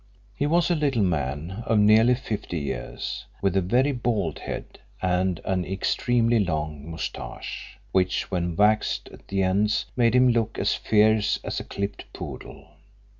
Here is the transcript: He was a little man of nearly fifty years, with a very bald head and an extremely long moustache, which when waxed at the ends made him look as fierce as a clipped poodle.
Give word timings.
He 0.33 0.47
was 0.47 0.71
a 0.71 0.75
little 0.75 1.03
man 1.03 1.61
of 1.67 1.77
nearly 1.77 2.15
fifty 2.15 2.57
years, 2.57 3.25
with 3.39 3.55
a 3.55 3.61
very 3.61 3.91
bald 3.91 4.39
head 4.39 4.79
and 4.99 5.39
an 5.45 5.63
extremely 5.63 6.39
long 6.39 6.89
moustache, 6.89 7.77
which 7.91 8.31
when 8.31 8.55
waxed 8.55 9.09
at 9.09 9.27
the 9.27 9.43
ends 9.43 9.85
made 9.95 10.15
him 10.15 10.29
look 10.29 10.57
as 10.57 10.73
fierce 10.73 11.37
as 11.43 11.59
a 11.59 11.63
clipped 11.63 12.11
poodle. 12.13 12.67